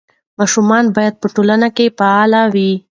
ماشومان 0.39 0.85
باید 0.95 1.13
په 1.21 1.27
ټولنه 1.35 1.67
کې 1.75 1.85
فعال 1.99 2.31
وي. 2.53 2.71